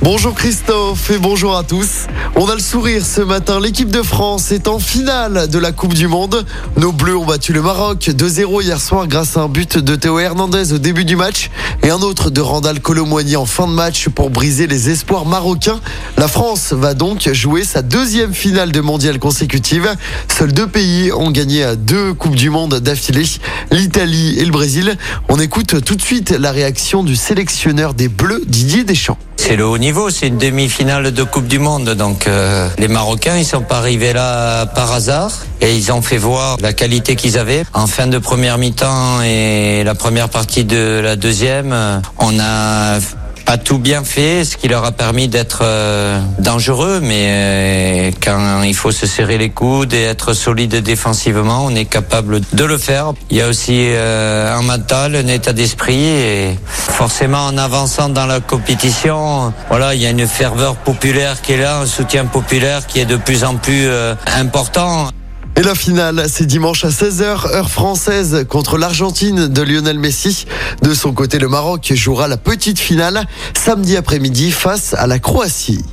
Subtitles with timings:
[0.00, 2.06] Bonjour Christophe et bonjour à tous.
[2.34, 3.60] On a le sourire ce matin.
[3.60, 6.44] L'équipe de France est en finale de la Coupe du Monde.
[6.76, 10.18] Nos Bleus ont battu le Maroc 2-0 hier soir grâce à un but de Théo
[10.18, 11.50] Hernandez au début du match
[11.84, 15.80] et un autre de Randall Colomwani en fin de match pour briser les espoirs marocains.
[16.16, 19.88] La France va donc jouer sa deuxième finale de mondial consécutive.
[20.26, 23.26] Seuls deux pays ont gagné deux Coupes du Monde d'affilée,
[23.70, 24.96] l'Italie et le Brésil.
[25.28, 29.18] On écoute tout de suite la réaction du sélectionneur des Bleus, Didier Deschamps.
[29.44, 29.66] C'est le
[30.10, 31.90] c'est une demi-finale de Coupe du Monde.
[31.90, 36.18] Donc euh, les Marocains, ils sont pas arrivés là par hasard et ils ont fait
[36.18, 37.64] voir la qualité qu'ils avaient.
[37.74, 41.74] En fin de première mi-temps et la première partie de la deuxième,
[42.18, 42.98] on a
[43.44, 48.62] pas tout bien fait, ce qui leur a permis d'être euh, dangereux, mais euh, quand
[48.62, 52.78] il faut se serrer les coudes et être solide défensivement, on est capable de le
[52.78, 53.12] faire.
[53.30, 58.26] Il y a aussi euh, un mental, un état d'esprit, et forcément en avançant dans
[58.26, 62.86] la compétition, voilà, il y a une ferveur populaire qui est là, un soutien populaire
[62.86, 63.88] qui est de plus en plus
[64.26, 65.08] important.
[65.54, 70.46] Et la finale, c'est dimanche à 16h, heure française, contre l'Argentine de Lionel Messi.
[70.80, 75.84] De son côté, le Maroc jouera la petite finale samedi après-midi face à la Croatie.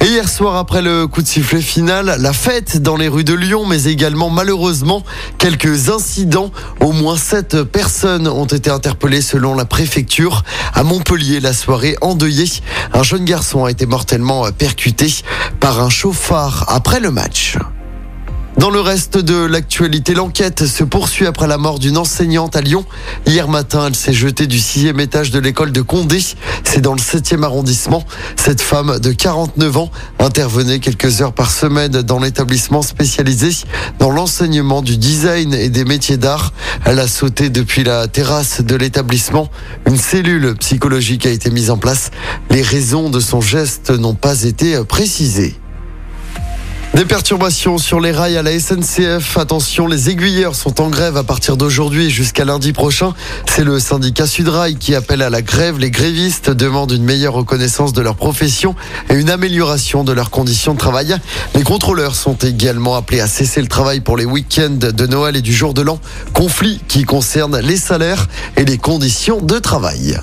[0.00, 3.32] Et hier soir, après le coup de sifflet final, la fête dans les rues de
[3.32, 5.02] Lyon, mais également malheureusement
[5.38, 6.50] quelques incidents.
[6.80, 10.42] Au moins sept personnes ont été interpellées selon la préfecture.
[10.74, 12.50] À Montpellier, la soirée endeuillée.
[12.92, 15.10] Un jeune garçon a été mortellement percuté
[15.58, 17.56] par un chauffard après le match.
[18.56, 22.84] Dans le reste de l'actualité, l'enquête se poursuit après la mort d'une enseignante à Lyon.
[23.26, 26.20] Hier matin, elle s'est jetée du sixième étage de l'école de Condé.
[26.62, 28.04] C'est dans le septième arrondissement.
[28.36, 33.50] Cette femme de 49 ans intervenait quelques heures par semaine dans l'établissement spécialisé
[33.98, 36.52] dans l'enseignement du design et des métiers d'art.
[36.84, 39.50] Elle a sauté depuis la terrasse de l'établissement.
[39.86, 42.12] Une cellule psychologique a été mise en place.
[42.50, 45.56] Les raisons de son geste n'ont pas été précisées.
[46.94, 49.36] Des perturbations sur les rails à la SNCF.
[49.36, 53.14] Attention, les aiguilleurs sont en grève à partir d'aujourd'hui jusqu'à lundi prochain.
[53.46, 55.80] C'est le syndicat Sudrail qui appelle à la grève.
[55.80, 58.76] Les grévistes demandent une meilleure reconnaissance de leur profession
[59.10, 61.16] et une amélioration de leurs conditions de travail.
[61.56, 65.42] Les contrôleurs sont également appelés à cesser le travail pour les week-ends de Noël et
[65.42, 65.98] du jour de l'an.
[66.32, 70.16] Conflit qui concerne les salaires et les conditions de travail.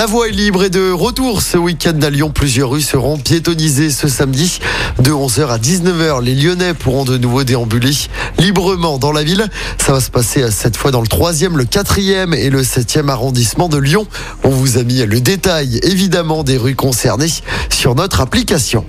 [0.00, 2.30] La voie est libre et de retour ce week-end à Lyon.
[2.30, 4.58] Plusieurs rues seront piétonnisées ce samedi.
[4.98, 7.92] De 11h à 19h, les Lyonnais pourront de nouveau déambuler
[8.38, 9.46] librement dans la ville.
[9.76, 13.68] Ça va se passer cette fois dans le 3e, le 4e et le 7e arrondissement
[13.68, 14.06] de Lyon.
[14.42, 17.28] On vous a mis le détail évidemment des rues concernées
[17.68, 18.86] sur notre application.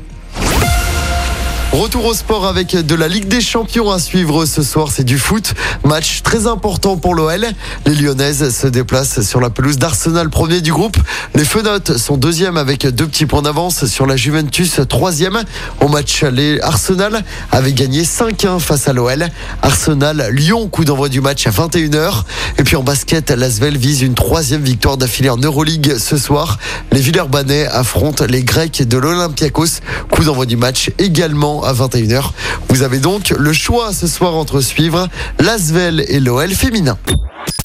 [1.73, 4.89] Retour au sport avec de la Ligue des Champions à suivre ce soir.
[4.91, 5.53] C'est du foot.
[5.85, 7.45] Match très important pour l'OL.
[7.85, 10.97] Les Lyonnaises se déplacent sur la pelouse d'Arsenal, premier du groupe.
[11.33, 15.43] Les Fenotes sont deuxième avec deux petits points d'avance sur la Juventus, troisième.
[15.79, 17.23] Au match aller, Arsenal
[17.53, 19.29] avait gagné 5-1 face à l'OL.
[19.61, 22.23] Arsenal, Lyon, coup d'envoi du match à 21h.
[22.57, 26.59] Et puis en basket, l'Asvel vise une troisième victoire d'affilée en Euroleague ce soir.
[26.91, 29.79] Les Villeurbanais affrontent les Grecs de l'Olympiakos.
[30.11, 30.91] Coup d'envoi du match
[31.61, 32.31] également à 21h.
[32.69, 35.07] Vous avez donc le choix ce soir entre suivre
[35.39, 36.97] l'Asvel et l'OL féminin.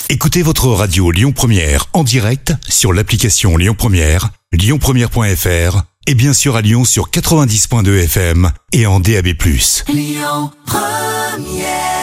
[0.08, 6.54] Écoutez votre radio Lyon Première en direct sur l'application Lyon Première, lyonpremière.fr et bien sûr
[6.56, 9.28] à Lyon sur 90.2 FM et en DAB+.
[9.88, 11.95] Lyon Première